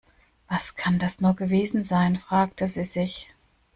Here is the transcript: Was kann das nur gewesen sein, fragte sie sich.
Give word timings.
Was 0.49 0.73
kann 0.73 0.97
das 0.97 1.21
nur 1.21 1.35
gewesen 1.35 1.83
sein, 1.83 2.15
fragte 2.15 2.67
sie 2.67 2.85
sich. 2.85 3.29